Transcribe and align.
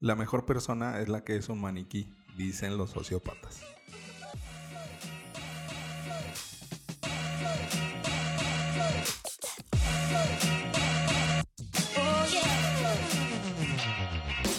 La 0.00 0.14
mejor 0.14 0.46
persona 0.46 1.00
es 1.00 1.08
la 1.08 1.24
que 1.24 1.34
es 1.34 1.48
un 1.48 1.60
maniquí, 1.60 2.14
dicen 2.36 2.78
los 2.78 2.90
sociópatas. 2.90 3.62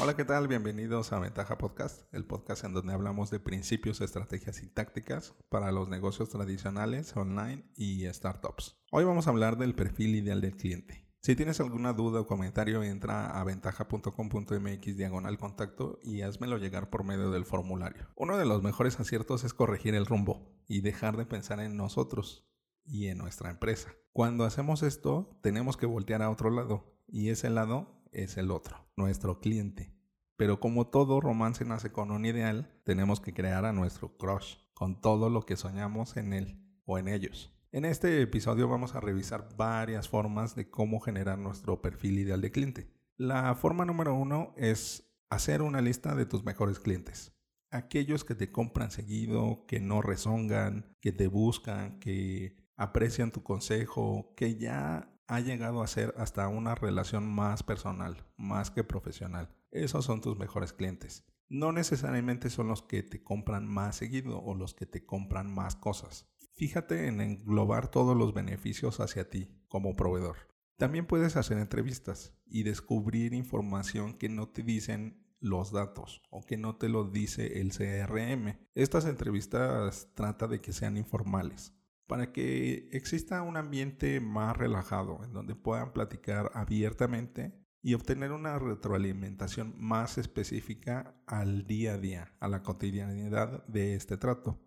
Hola, 0.00 0.16
¿qué 0.16 0.24
tal? 0.24 0.48
Bienvenidos 0.48 1.12
a 1.12 1.18
Ventaja 1.18 1.58
Podcast, 1.58 2.02
el 2.14 2.24
podcast 2.24 2.64
en 2.64 2.72
donde 2.72 2.94
hablamos 2.94 3.28
de 3.28 3.38
principios, 3.38 4.00
estrategias 4.00 4.62
y 4.62 4.68
tácticas 4.68 5.34
para 5.50 5.70
los 5.70 5.90
negocios 5.90 6.30
tradicionales, 6.30 7.14
online 7.14 7.70
y 7.76 8.06
startups. 8.06 8.80
Hoy 8.90 9.04
vamos 9.04 9.26
a 9.26 9.30
hablar 9.30 9.58
del 9.58 9.74
perfil 9.74 10.14
ideal 10.14 10.40
del 10.40 10.56
cliente. 10.56 11.05
Si 11.26 11.34
tienes 11.34 11.58
alguna 11.58 11.92
duda 11.92 12.20
o 12.20 12.26
comentario, 12.28 12.84
entra 12.84 13.26
a 13.26 13.42
ventaja.com.mx 13.42 14.96
diagonal 14.96 15.38
contacto 15.38 15.98
y 16.04 16.20
házmelo 16.20 16.56
llegar 16.56 16.88
por 16.88 17.02
medio 17.02 17.32
del 17.32 17.44
formulario. 17.44 18.06
Uno 18.14 18.38
de 18.38 18.46
los 18.46 18.62
mejores 18.62 19.00
aciertos 19.00 19.42
es 19.42 19.52
corregir 19.52 19.96
el 19.96 20.06
rumbo 20.06 20.56
y 20.68 20.82
dejar 20.82 21.16
de 21.16 21.26
pensar 21.26 21.58
en 21.58 21.76
nosotros 21.76 22.48
y 22.84 23.08
en 23.08 23.18
nuestra 23.18 23.50
empresa. 23.50 23.92
Cuando 24.12 24.44
hacemos 24.44 24.84
esto, 24.84 25.36
tenemos 25.42 25.76
que 25.76 25.86
voltear 25.86 26.22
a 26.22 26.30
otro 26.30 26.48
lado 26.48 26.96
y 27.08 27.30
ese 27.30 27.50
lado 27.50 28.04
es 28.12 28.36
el 28.36 28.52
otro, 28.52 28.86
nuestro 28.94 29.40
cliente. 29.40 29.98
Pero 30.36 30.60
como 30.60 30.86
todo 30.86 31.20
romance 31.20 31.64
nace 31.64 31.90
con 31.90 32.12
un 32.12 32.24
ideal, 32.24 32.80
tenemos 32.84 33.18
que 33.18 33.34
crear 33.34 33.64
a 33.64 33.72
nuestro 33.72 34.16
crush, 34.16 34.58
con 34.74 35.00
todo 35.00 35.28
lo 35.28 35.42
que 35.44 35.56
soñamos 35.56 36.16
en 36.18 36.32
él 36.32 36.62
o 36.84 36.98
en 36.98 37.08
ellos. 37.08 37.55
En 37.76 37.84
este 37.84 38.22
episodio 38.22 38.68
vamos 38.68 38.94
a 38.94 39.00
revisar 39.00 39.54
varias 39.54 40.08
formas 40.08 40.56
de 40.56 40.70
cómo 40.70 40.98
generar 40.98 41.38
nuestro 41.38 41.82
perfil 41.82 42.18
ideal 42.20 42.40
de 42.40 42.50
cliente. 42.50 42.90
La 43.18 43.54
forma 43.54 43.84
número 43.84 44.14
uno 44.14 44.54
es 44.56 45.14
hacer 45.28 45.60
una 45.60 45.82
lista 45.82 46.14
de 46.14 46.24
tus 46.24 46.42
mejores 46.42 46.80
clientes. 46.80 47.34
Aquellos 47.70 48.24
que 48.24 48.34
te 48.34 48.50
compran 48.50 48.90
seguido, 48.90 49.66
que 49.68 49.78
no 49.78 50.00
rezongan, 50.00 50.96
que 51.02 51.12
te 51.12 51.26
buscan, 51.26 52.00
que 52.00 52.56
aprecian 52.78 53.30
tu 53.30 53.42
consejo, 53.42 54.32
que 54.38 54.56
ya 54.56 55.14
ha 55.26 55.40
llegado 55.40 55.82
a 55.82 55.86
ser 55.86 56.14
hasta 56.16 56.48
una 56.48 56.76
relación 56.76 57.30
más 57.30 57.62
personal, 57.62 58.26
más 58.38 58.70
que 58.70 58.84
profesional. 58.84 59.54
Esos 59.70 60.06
son 60.06 60.22
tus 60.22 60.38
mejores 60.38 60.72
clientes. 60.72 61.26
No 61.50 61.72
necesariamente 61.72 62.48
son 62.48 62.68
los 62.68 62.80
que 62.80 63.02
te 63.02 63.22
compran 63.22 63.68
más 63.68 63.96
seguido 63.96 64.42
o 64.42 64.54
los 64.54 64.72
que 64.72 64.86
te 64.86 65.04
compran 65.04 65.54
más 65.54 65.76
cosas. 65.76 66.26
Fíjate 66.56 67.06
en 67.06 67.20
englobar 67.20 67.90
todos 67.90 68.16
los 68.16 68.32
beneficios 68.32 69.00
hacia 69.00 69.28
ti 69.28 69.50
como 69.68 69.94
proveedor. 69.94 70.36
También 70.78 71.06
puedes 71.06 71.36
hacer 71.36 71.58
entrevistas 71.58 72.34
y 72.46 72.62
descubrir 72.62 73.34
información 73.34 74.14
que 74.14 74.30
no 74.30 74.48
te 74.48 74.62
dicen 74.62 75.22
los 75.38 75.70
datos 75.70 76.22
o 76.30 76.46
que 76.46 76.56
no 76.56 76.76
te 76.76 76.88
lo 76.88 77.04
dice 77.04 77.60
el 77.60 77.72
CRM. 77.72 78.58
Estas 78.74 79.04
entrevistas 79.04 80.08
trata 80.14 80.48
de 80.48 80.62
que 80.62 80.72
sean 80.72 80.96
informales 80.96 81.74
para 82.06 82.32
que 82.32 82.88
exista 82.92 83.42
un 83.42 83.58
ambiente 83.58 84.20
más 84.20 84.56
relajado 84.56 85.20
en 85.24 85.34
donde 85.34 85.56
puedan 85.56 85.92
platicar 85.92 86.50
abiertamente 86.54 87.52
y 87.82 87.92
obtener 87.92 88.32
una 88.32 88.58
retroalimentación 88.58 89.74
más 89.76 90.16
específica 90.16 91.20
al 91.26 91.66
día 91.66 91.94
a 91.94 91.98
día, 91.98 92.34
a 92.40 92.48
la 92.48 92.62
cotidianidad 92.62 93.66
de 93.66 93.94
este 93.94 94.16
trato. 94.16 94.58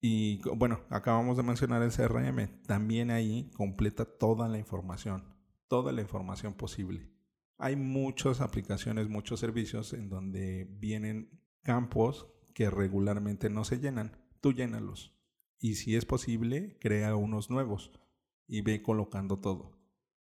Y 0.00 0.40
bueno, 0.56 0.80
acabamos 0.90 1.36
de 1.36 1.42
mencionar 1.42 1.82
el 1.82 1.92
CRM, 1.92 2.62
también 2.66 3.10
ahí 3.10 3.50
completa 3.54 4.04
toda 4.04 4.48
la 4.48 4.58
información, 4.58 5.24
toda 5.68 5.92
la 5.92 6.02
información 6.02 6.54
posible. 6.54 7.10
Hay 7.58 7.76
muchas 7.76 8.40
aplicaciones, 8.40 9.08
muchos 9.08 9.40
servicios 9.40 9.94
en 9.94 10.08
donde 10.10 10.66
vienen 10.78 11.40
campos 11.62 12.28
que 12.54 12.70
regularmente 12.70 13.48
no 13.50 13.64
se 13.64 13.78
llenan. 13.78 14.16
Tú 14.40 14.52
llénalos 14.52 15.16
y 15.58 15.76
si 15.76 15.96
es 15.96 16.04
posible, 16.04 16.76
crea 16.80 17.16
unos 17.16 17.50
nuevos 17.50 17.90
y 18.46 18.60
ve 18.60 18.82
colocando 18.82 19.40
todo. 19.40 19.78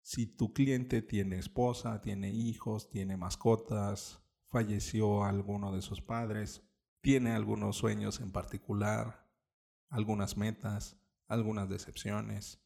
Si 0.03 0.27
tu 0.27 0.53
cliente 0.53 1.03
tiene 1.03 1.39
esposa, 1.39 2.01
tiene 2.01 2.31
hijos, 2.31 2.91
tiene 2.91 3.17
mascotas, 3.17 4.23
falleció 4.49 5.25
alguno 5.25 5.73
de 5.73 5.83
sus 5.83 6.01
padres, 6.01 6.63
tiene 7.01 7.31
algunos 7.31 7.77
sueños 7.77 8.21
en 8.21 8.33
particular, 8.33 9.20
algunas 9.91 10.37
metas, 10.37 10.97
algunas 11.27 11.69
decepciones, 11.69 12.65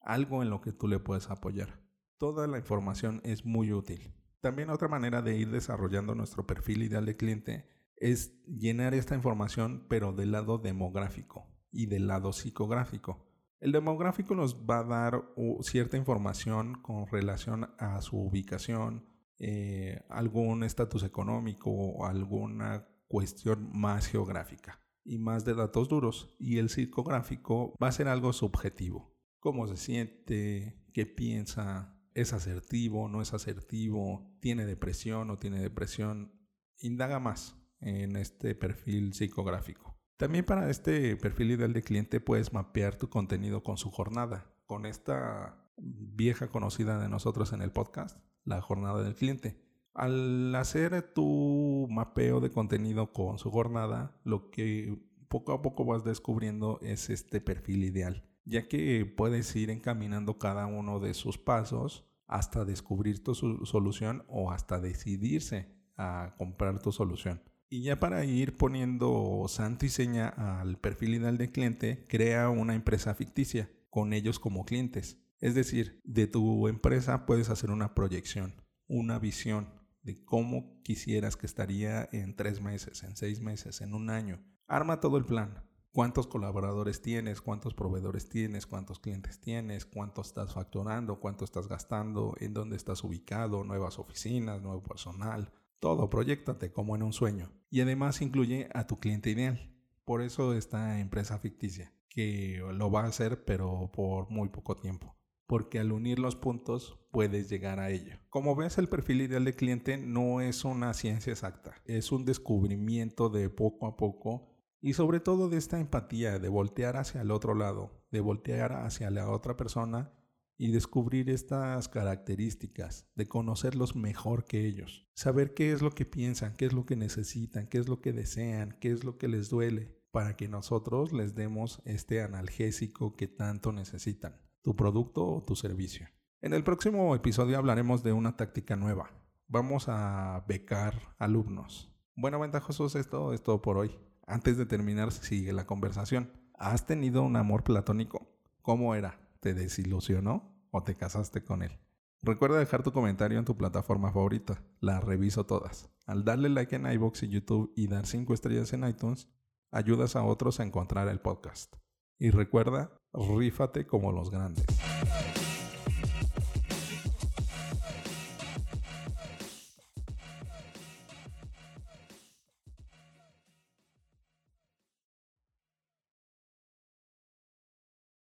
algo 0.00 0.42
en 0.42 0.50
lo 0.50 0.60
que 0.60 0.72
tú 0.72 0.88
le 0.88 0.98
puedes 0.98 1.30
apoyar. 1.30 1.80
Toda 2.18 2.46
la 2.46 2.58
información 2.58 3.20
es 3.24 3.44
muy 3.44 3.72
útil. 3.72 4.14
También 4.40 4.70
otra 4.70 4.88
manera 4.88 5.22
de 5.22 5.36
ir 5.36 5.50
desarrollando 5.50 6.14
nuestro 6.14 6.46
perfil 6.46 6.82
ideal 6.82 7.04
de 7.04 7.16
cliente 7.16 7.68
es 7.96 8.42
llenar 8.46 8.94
esta 8.94 9.14
información 9.14 9.86
pero 9.88 10.12
del 10.12 10.32
lado 10.32 10.58
demográfico 10.58 11.46
y 11.70 11.86
del 11.86 12.06
lado 12.06 12.32
psicográfico. 12.32 13.26
El 13.60 13.72
demográfico 13.72 14.34
nos 14.34 14.56
va 14.68 14.80
a 14.80 14.84
dar 14.84 15.24
cierta 15.62 15.96
información 15.96 16.74
con 16.82 17.06
relación 17.06 17.70
a 17.78 18.00
su 18.02 18.18
ubicación, 18.18 19.06
eh, 19.38 20.04
algún 20.08 20.62
estatus 20.62 21.02
económico 21.02 21.70
o 21.70 22.06
alguna 22.06 22.86
cuestión 23.08 23.70
más 23.72 24.06
geográfica 24.06 24.85
y 25.06 25.18
más 25.18 25.44
de 25.44 25.54
datos 25.54 25.88
duros. 25.88 26.34
Y 26.38 26.58
el 26.58 26.68
psicográfico 26.68 27.74
va 27.82 27.88
a 27.88 27.92
ser 27.92 28.08
algo 28.08 28.32
subjetivo. 28.32 29.16
Cómo 29.38 29.66
se 29.68 29.76
siente, 29.76 30.82
qué 30.92 31.06
piensa, 31.06 31.96
es 32.14 32.32
asertivo, 32.32 33.08
no 33.08 33.22
es 33.22 33.32
asertivo, 33.32 34.36
tiene 34.40 34.66
depresión 34.66 35.30
o 35.30 35.38
tiene 35.38 35.60
depresión. 35.60 36.32
Indaga 36.78 37.20
más 37.20 37.56
en 37.80 38.16
este 38.16 38.54
perfil 38.54 39.12
psicográfico. 39.14 39.96
También 40.16 40.46
para 40.46 40.70
este 40.70 41.16
perfil 41.16 41.50
ideal 41.52 41.74
de 41.74 41.82
cliente 41.82 42.20
puedes 42.20 42.52
mapear 42.52 42.96
tu 42.96 43.10
contenido 43.10 43.62
con 43.62 43.76
su 43.76 43.90
jornada, 43.90 44.50
con 44.64 44.86
esta 44.86 45.70
vieja 45.76 46.48
conocida 46.48 46.98
de 46.98 47.10
nosotros 47.10 47.52
en 47.52 47.60
el 47.60 47.70
podcast, 47.70 48.18
la 48.44 48.62
jornada 48.62 49.02
del 49.02 49.14
cliente. 49.14 49.65
Al 49.96 50.54
hacer 50.54 51.14
tu 51.14 51.88
mapeo 51.90 52.40
de 52.40 52.50
contenido 52.50 53.14
con 53.14 53.38
su 53.38 53.50
jornada, 53.50 54.14
lo 54.24 54.50
que 54.50 54.98
poco 55.28 55.54
a 55.54 55.62
poco 55.62 55.86
vas 55.86 56.04
descubriendo 56.04 56.78
es 56.82 57.08
este 57.08 57.40
perfil 57.40 57.82
ideal, 57.82 58.22
ya 58.44 58.68
que 58.68 59.06
puedes 59.06 59.56
ir 59.56 59.70
encaminando 59.70 60.38
cada 60.38 60.66
uno 60.66 61.00
de 61.00 61.14
sus 61.14 61.38
pasos 61.38 62.04
hasta 62.26 62.66
descubrir 62.66 63.24
tu 63.24 63.34
solución 63.34 64.24
o 64.28 64.50
hasta 64.50 64.80
decidirse 64.80 65.74
a 65.96 66.34
comprar 66.36 66.82
tu 66.82 66.92
solución. 66.92 67.40
Y 67.70 67.80
ya 67.82 67.98
para 67.98 68.22
ir 68.26 68.58
poniendo 68.58 69.46
santo 69.48 69.86
y 69.86 69.88
seña 69.88 70.28
al 70.28 70.76
perfil 70.76 71.14
ideal 71.14 71.38
del 71.38 71.52
cliente, 71.52 72.04
crea 72.06 72.50
una 72.50 72.74
empresa 72.74 73.14
ficticia 73.14 73.70
con 73.88 74.12
ellos 74.12 74.38
como 74.38 74.66
clientes. 74.66 75.22
Es 75.40 75.54
decir, 75.54 76.02
de 76.04 76.26
tu 76.26 76.68
empresa 76.68 77.24
puedes 77.24 77.48
hacer 77.48 77.70
una 77.70 77.94
proyección, 77.94 78.62
una 78.88 79.18
visión 79.18 79.75
de 80.06 80.24
cómo 80.24 80.80
quisieras 80.82 81.36
que 81.36 81.46
estaría 81.46 82.08
en 82.12 82.36
tres 82.36 82.62
meses, 82.62 83.02
en 83.02 83.16
seis 83.16 83.40
meses, 83.40 83.80
en 83.80 83.92
un 83.92 84.08
año. 84.08 84.40
Arma 84.68 85.00
todo 85.00 85.18
el 85.18 85.26
plan. 85.26 85.62
¿Cuántos 85.90 86.26
colaboradores 86.28 87.02
tienes? 87.02 87.40
¿Cuántos 87.40 87.74
proveedores 87.74 88.28
tienes? 88.28 88.66
¿Cuántos 88.66 89.00
clientes 89.00 89.40
tienes? 89.40 89.84
¿Cuánto 89.84 90.20
estás 90.20 90.54
facturando? 90.54 91.18
¿Cuánto 91.18 91.44
estás 91.44 91.68
gastando? 91.68 92.34
¿En 92.38 92.54
dónde 92.54 92.76
estás 92.76 93.02
ubicado? 93.02 93.64
¿Nuevas 93.64 93.98
oficinas? 93.98 94.62
¿Nuevo 94.62 94.82
personal? 94.82 95.52
Todo, 95.80 96.08
proyectate 96.08 96.70
como 96.70 96.94
en 96.94 97.02
un 97.02 97.12
sueño. 97.12 97.50
Y 97.68 97.80
además 97.80 98.22
incluye 98.22 98.68
a 98.74 98.86
tu 98.86 98.96
cliente 98.98 99.30
ideal. 99.30 99.74
Por 100.04 100.22
eso 100.22 100.54
esta 100.54 101.00
empresa 101.00 101.38
ficticia, 101.38 101.92
que 102.08 102.62
lo 102.74 102.92
va 102.92 103.02
a 103.02 103.08
hacer 103.08 103.44
pero 103.44 103.90
por 103.92 104.30
muy 104.30 104.50
poco 104.50 104.76
tiempo. 104.76 105.15
Porque 105.46 105.78
al 105.78 105.92
unir 105.92 106.18
los 106.18 106.36
puntos 106.36 106.98
puedes 107.10 107.48
llegar 107.48 107.78
a 107.78 107.90
ello. 107.90 108.18
Como 108.30 108.56
ves, 108.56 108.78
el 108.78 108.88
perfil 108.88 109.22
ideal 109.22 109.44
de 109.44 109.54
cliente 109.54 109.96
no 109.96 110.40
es 110.40 110.64
una 110.64 110.92
ciencia 110.92 111.32
exacta, 111.32 111.74
es 111.84 112.12
un 112.12 112.24
descubrimiento 112.24 113.28
de 113.28 113.48
poco 113.48 113.86
a 113.86 113.96
poco 113.96 114.56
y 114.80 114.92
sobre 114.92 115.20
todo 115.20 115.48
de 115.48 115.56
esta 115.56 115.80
empatía, 115.80 116.38
de 116.38 116.48
voltear 116.48 116.96
hacia 116.96 117.22
el 117.22 117.30
otro 117.30 117.54
lado, 117.54 118.04
de 118.10 118.20
voltear 118.20 118.72
hacia 118.72 119.10
la 119.10 119.30
otra 119.30 119.56
persona 119.56 120.12
y 120.58 120.70
descubrir 120.70 121.28
estas 121.28 121.88
características, 121.88 123.06
de 123.14 123.26
conocerlos 123.26 123.94
mejor 123.96 124.44
que 124.44 124.66
ellos, 124.66 125.06
saber 125.14 125.54
qué 125.54 125.72
es 125.72 125.82
lo 125.82 125.90
que 125.90 126.06
piensan, 126.06 126.54
qué 126.56 126.66
es 126.66 126.72
lo 126.72 126.86
que 126.86 126.96
necesitan, 126.96 127.66
qué 127.66 127.78
es 127.78 127.88
lo 127.88 128.00
que 128.00 128.12
desean, 128.12 128.76
qué 128.80 128.90
es 128.90 129.04
lo 129.04 129.18
que 129.18 129.28
les 129.28 129.50
duele, 129.50 129.96
para 130.10 130.36
que 130.36 130.48
nosotros 130.48 131.12
les 131.12 131.34
demos 131.34 131.82
este 131.84 132.22
analgésico 132.22 133.16
que 133.16 133.26
tanto 133.26 133.72
necesitan, 133.72 134.40
tu 134.66 134.74
producto 134.74 135.24
o 135.24 135.44
tu 135.44 135.54
servicio. 135.54 136.08
En 136.40 136.52
el 136.52 136.64
próximo 136.64 137.14
episodio 137.14 137.56
hablaremos 137.56 138.02
de 138.02 138.12
una 138.12 138.36
táctica 138.36 138.74
nueva. 138.74 139.12
Vamos 139.46 139.88
a 139.88 140.44
becar 140.48 141.14
alumnos. 141.20 141.94
Bueno, 142.16 142.40
ventajosos, 142.40 142.96
esto 142.96 143.32
es 143.32 143.44
todo 143.44 143.62
por 143.62 143.76
hoy. 143.76 143.96
Antes 144.26 144.56
de 144.56 144.66
terminar, 144.66 145.12
sigue 145.12 145.52
la 145.52 145.66
conversación. 145.66 146.32
¿Has 146.58 146.84
tenido 146.84 147.22
un 147.22 147.36
amor 147.36 147.62
platónico? 147.62 148.26
¿Cómo 148.60 148.96
era? 148.96 149.20
¿Te 149.38 149.54
desilusionó 149.54 150.52
o 150.72 150.82
te 150.82 150.96
casaste 150.96 151.44
con 151.44 151.62
él? 151.62 151.78
Recuerda 152.20 152.58
dejar 152.58 152.82
tu 152.82 152.90
comentario 152.90 153.38
en 153.38 153.44
tu 153.44 153.56
plataforma 153.56 154.10
favorita. 154.10 154.64
Las 154.80 155.04
reviso 155.04 155.46
todas. 155.46 155.90
Al 156.06 156.24
darle 156.24 156.48
like 156.48 156.74
en 156.74 156.90
iBox 156.90 157.22
y 157.22 157.28
YouTube 157.28 157.72
y 157.76 157.86
dar 157.86 158.04
5 158.04 158.34
estrellas 158.34 158.72
en 158.72 158.84
iTunes, 158.84 159.28
ayudas 159.70 160.16
a 160.16 160.24
otros 160.24 160.58
a 160.58 160.64
encontrar 160.64 161.06
el 161.06 161.20
podcast. 161.20 161.76
Y 162.18 162.30
recuerda, 162.30 163.00
rífate 163.12 163.86
como 163.86 164.12
los 164.12 164.30
grandes. 164.30 164.64